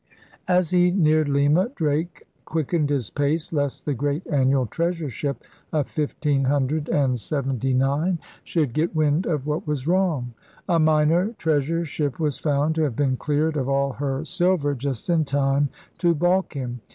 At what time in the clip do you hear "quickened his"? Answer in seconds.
2.45-3.11